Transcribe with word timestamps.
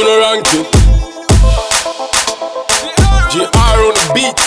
Uno 0.00 0.16
Rankee. 0.16 0.64
JR 3.28 3.76
on 3.84 3.92
the 3.92 4.04
beat. 4.14 4.40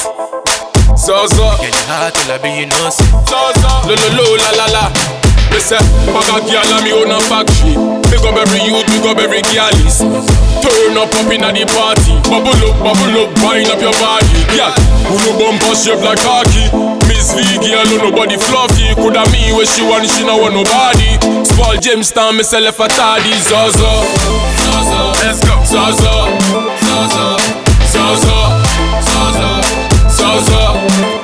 Zaza. 0.97 1.45
Get 1.61 1.77
your 1.77 2.09
till 2.09 2.31
I 2.33 2.38
be 2.41 2.65
innocent. 2.65 3.13
Zaza. 3.29 3.86
Lo 3.86 3.93
lo 3.93 4.09
lo 4.18 4.25
la 4.41 4.50
la 4.57 4.66
la. 4.73 4.86
Me 5.54 5.59
say, 5.61 5.77
bag 6.09 6.25
a 6.34 6.41
girl 6.41 6.73
and 6.73 6.81
me 6.81 6.89
own 6.97 7.13
a 7.13 7.21
factory. 7.29 7.77
Pick 8.09 8.25
up 8.25 8.34
every 8.34 8.66
youth, 8.66 8.81
pick 8.89 9.05
up 9.05 9.21
every 9.21 9.45
girlies. 9.54 10.02
Turn 10.66 10.97
up 10.97 11.13
up 11.13 11.29
at 11.29 11.54
the 11.54 11.65
party. 11.70 12.17
Bubble 12.25 12.57
up, 12.65 12.73
bubble 12.81 13.13
up, 13.21 13.29
wind 13.45 13.70
up 13.70 13.77
your 13.77 13.93
body. 14.01 14.33
Yeah, 14.57 14.73
We 15.05 15.21
no 15.21 15.38
bumper 15.38 15.77
shape 15.77 16.01
like 16.01 16.17
hockey. 16.25 16.65
Miss 17.05 17.29
V 17.38 17.45
girl, 17.61 17.85
no 17.93 18.09
nobody 18.09 18.41
fluffy. 18.41 18.97
Coulda 18.97 19.21
me 19.29 19.54
where 19.54 19.70
she 19.70 19.86
want, 19.86 20.10
she 20.10 20.25
no 20.25 20.42
want 20.42 20.57
nobody. 20.57 21.14
Small 21.46 21.78
James 21.78 22.10
Town, 22.10 22.38
me 22.38 22.42
say 22.42 22.57
left 22.60 22.82
a 22.82 22.88
tardy. 22.89 23.38
Zaza. 23.46 24.62
Let's 25.24 25.39
go. 25.48 25.56
Zaza, 25.64 26.14
Zaza, 26.80 27.25
Zaza, 27.93 28.38
Zaza, 29.04 29.52
Zaza, 30.10 30.62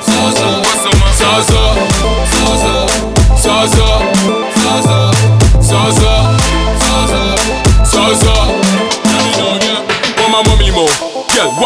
what's 0.00 0.40
up, 0.40 0.94
man? 1.00 1.12
Zaza, 1.16 1.64
Zaza, 1.64 1.64
Zaza, 2.32 2.74
Zaza, 3.36 3.88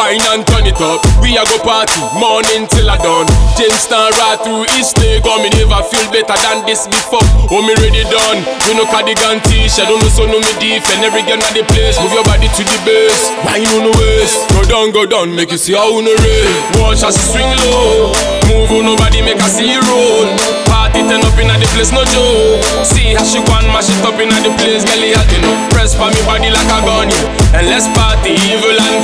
wine 0.04 0.20
and 0.36 0.44
turn 0.44 0.68
it 0.68 0.76
up. 0.84 1.00
We 1.24 1.32
a 1.40 1.42
go 1.48 1.56
party 1.64 1.96
morning 2.20 2.68
till 2.68 2.92
I 2.92 3.00
done. 3.00 3.28
Jamestown 3.56 4.12
right 4.20 4.38
through 4.44 4.68
East 4.76 5.00
Legon. 5.00 5.24
Oh, 5.24 5.40
me 5.40 5.48
never 5.56 5.80
feel 5.88 6.04
better 6.12 6.36
than 6.44 6.68
this 6.68 6.84
before. 6.84 7.24
Oh, 7.48 7.64
me 7.64 7.72
ready 7.80 8.04
done. 8.12 8.44
You 8.68 8.76
know 8.76 8.86
cardigan 8.92 9.40
t-shirt, 9.48 9.88
don't 9.88 10.00
know 10.04 10.12
so 10.12 10.28
no 10.28 10.36
me 10.36 10.52
deep. 10.60 10.84
And 10.92 11.08
every 11.08 11.24
girl 11.24 11.40
at 11.40 11.56
the 11.56 11.64
place, 11.72 11.96
move 11.96 12.12
your 12.12 12.26
body 12.28 12.52
to 12.52 12.62
the 12.62 12.78
base. 12.84 13.32
Wine 13.48 13.64
on 13.72 13.88
the 13.88 13.92
waist, 13.96 14.36
go 14.52 14.60
down, 14.68 14.92
go 14.92 15.08
down, 15.08 15.32
make 15.32 15.50
you 15.50 15.58
see 15.58 15.72
how 15.72 15.88
you 15.88 16.04
rate. 16.04 16.56
Watch 16.76 17.00
as 17.00 17.16
swing 17.16 17.48
low. 17.72 18.12
Move 18.52 18.70
on 18.76 18.84
nobody, 18.84 19.24
make 19.24 19.40
her 19.40 19.48
see 19.48 19.72
roll. 19.88 20.28
Party 20.68 21.00
turn 21.08 21.24
up 21.24 21.36
inna 21.40 21.56
the 21.56 21.68
place, 21.72 21.92
no 21.96 22.04
joke. 22.12 22.60
See 22.84 23.16
how 23.16 23.24
she 23.24 23.40
want 23.48 23.66
mash 23.72 23.88
it 23.88 24.04
up 24.04 24.20
inna 24.20 24.36
the 24.44 24.52
place, 24.60 24.84
girl, 24.84 25.00
you 25.00 25.40
know. 25.40 25.56
Press 25.72 25.96
for 25.96 26.12
me 26.12 26.20
body 26.28 26.52
like 26.52 26.68
a 26.68 26.78
gun, 26.84 27.08
yeah. 27.08 27.56
And 27.56 27.66
let's 27.72 27.88
party, 27.96 28.36
evil 28.52 28.76
and 28.76 29.00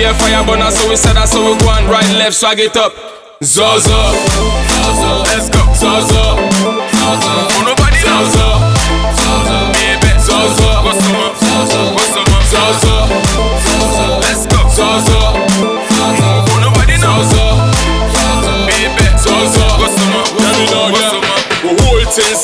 be 0.00 0.06
a 0.06 0.14
fire 0.14 0.44
burner, 0.46 0.70
so 0.70 0.88
we 0.88 0.96
said 0.96 1.14
that's 1.14 1.32
how 1.32 1.44
we 1.44 1.58
go 1.60 1.68
and 1.70 1.86
right, 1.88 2.08
left, 2.16 2.34
swag 2.34 2.58
it 2.58 2.76
up. 2.76 2.92
Zaza, 3.42 4.00
Zaza, 4.72 5.10
let's 5.28 5.48
go. 5.50 5.60
Zaza, 5.74 6.24
Zaza, 6.96 7.49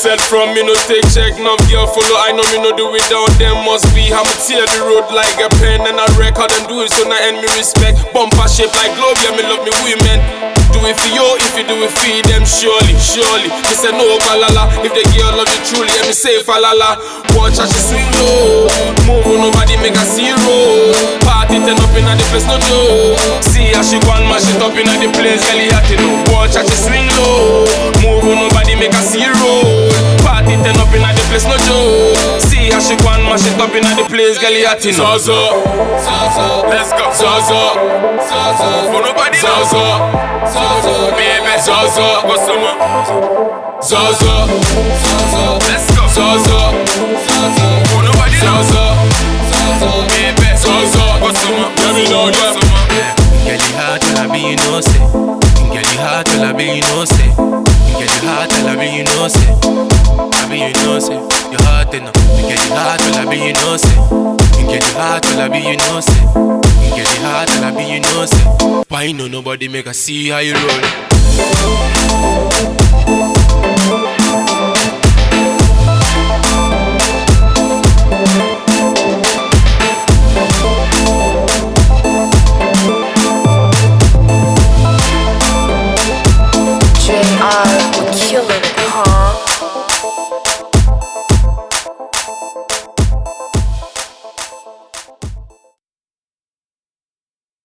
set 0.06 0.22
from 0.30 0.54
me 0.54 0.62
no 0.62 0.70
take 0.86 1.02
check, 1.10 1.34
no 1.42 1.58
girl 1.66 1.90
follow. 1.90 2.18
I 2.22 2.30
know 2.30 2.46
me 2.54 2.62
no 2.62 2.70
do 2.78 2.86
it 2.94 3.02
down. 3.10 3.26
Them 3.42 3.66
must 3.66 3.90
be 3.90 4.06
I'ma 4.14 4.30
tear 4.46 4.62
the 4.62 4.86
road 4.86 5.10
like 5.10 5.34
a 5.42 5.50
pen 5.58 5.82
and 5.82 5.98
a 5.98 6.06
record 6.14 6.46
and 6.54 6.64
do 6.70 6.86
it 6.86 6.94
so 6.94 7.02
now 7.10 7.18
end 7.26 7.42
me 7.42 7.48
respect. 7.58 7.98
Bumper 8.14 8.46
shape 8.46 8.70
like 8.70 8.94
globe, 8.94 9.18
yeah 9.26 9.34
me 9.34 9.42
love 9.42 9.66
me 9.66 9.74
women. 9.82 10.22
Do 10.70 10.78
it 10.86 10.94
for 10.94 11.10
you 11.10 11.26
if 11.42 11.58
you 11.58 11.66
do 11.66 11.74
it 11.82 11.90
for 11.90 12.06
them 12.30 12.46
surely, 12.46 12.94
surely. 13.02 13.50
Me 13.50 13.72
say 13.74 13.90
no 13.90 14.06
balala. 14.30 14.70
If 14.86 14.94
the 14.94 15.02
girl 15.10 15.42
love 15.42 15.50
you 15.50 15.60
truly, 15.66 15.90
yeah 15.90 16.06
me 16.06 16.14
say 16.14 16.38
falala. 16.46 17.02
Watch 17.34 17.58
how 17.58 17.66
she 17.66 17.80
swing 17.82 18.06
low, 18.22 18.70
move 19.10 19.26
nobody 19.26 19.74
make 19.82 19.98
a 19.98 20.04
zero. 20.06 20.94
Party 21.26 21.58
turn 21.66 21.82
up 21.82 21.90
inna 21.98 22.14
the 22.14 22.24
place 22.30 22.46
no 22.46 22.56
joke. 22.70 23.18
See 23.42 23.74
how 23.74 23.82
she 23.82 23.98
go 24.06 24.14
mash 24.30 24.46
it 24.46 24.62
up 24.62 24.72
inna 24.78 24.94
the 25.02 25.10
place, 25.18 25.42
you 25.50 25.74
hot 25.74 25.84
you 25.90 25.98
know. 25.98 26.22
Watch 26.30 26.54
how 26.54 26.62
she 26.62 26.76
swing 26.78 27.10
low, 27.18 27.45
up 33.66 33.74
inna 33.74 33.90
the 33.98 34.04
place, 34.08 34.38
girl 34.38 34.54
you 34.54 34.66
hot 34.66 34.84
you 34.84 34.92
know. 34.92 35.18
Zaza, 35.18 35.38
Zaza, 35.98 36.46
let's 36.70 36.92
go. 36.94 37.10
Zaza, 37.10 37.62
Zaza, 38.22 38.68
for 38.90 39.02
nobody 39.02 39.38
Zaza, 39.38 39.84
Zaza, 40.46 40.94
baby 41.18 41.54
Zaza, 41.58 42.06
what's 42.26 42.46
up, 42.46 42.58
man? 42.62 42.76
Zaza, 43.82 44.34
Zaza, 45.02 45.42
let's 45.66 45.86
go. 45.94 46.04
Zaza, 46.06 46.58
Zaza, 47.26 47.66
for 47.90 48.02
nobody 48.06 48.38
Zaza, 48.38 48.84
Zaza, 49.50 49.90
baby 50.14 50.48
Zaza, 50.54 51.04
what's 51.22 51.42
up, 51.42 51.50
man? 51.50 51.70
Let 51.82 51.94
me 51.96 52.04
know, 52.10 52.30
yeah. 52.30 53.14
Get 53.44 53.60
it 53.60 53.74
hard 53.74 54.00
till 54.00 54.18
I 54.18 54.26
be 54.30 54.40
you 54.50 54.56
know 54.56 54.80
say. 54.80 55.45
Hard 56.06 56.22
till 56.26 56.44
I 56.44 56.52
you 56.62 56.80
know 56.82 57.04
say. 57.04 57.26
Get 57.98 58.06
it 58.06 58.22
hard 58.22 58.48
till 58.50 58.68
I 58.68 58.76
be 58.78 58.86
you. 58.94 59.02
I 59.02 59.06
be 60.48 60.58
you 60.62 60.72
know 60.86 61.00
say. 61.00 61.14
Your 61.50 61.60
heart 61.66 61.92
enough. 61.94 62.14
Get 62.46 62.60
it 62.62 62.70
hard 62.70 63.00
till 63.00 63.16
I 63.16 63.24
be 63.28 63.38
you 63.42 63.52
know 63.52 63.76
say. 63.76 63.96
Get 64.70 64.84
it 64.86 64.94
hard 64.94 65.24
till 65.24 65.40
I 65.40 65.48
be 65.48 65.58
you 65.58 65.76
know 65.76 65.98
say. 65.98 66.20
Get 66.94 67.08
it 67.10 67.22
hard 67.26 67.48
till 67.48 67.64
I 67.64 67.72
you 67.92 67.98
know 67.98 68.24
say. 68.24 68.44
Why 68.88 69.10
no 69.10 69.26
nobody 69.26 69.66
make 69.66 69.88
us 69.88 69.98
see 69.98 70.28
how 70.28 70.38
you 70.38 70.54
roll? 70.54 70.80